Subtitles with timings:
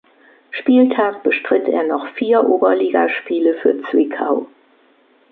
[0.49, 4.47] Spieltag bestritt er noch vier Oberligaspiele für Zwickau.